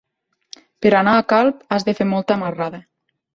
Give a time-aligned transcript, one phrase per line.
[0.85, 2.81] Per anar a Calp has de fer molta marrada.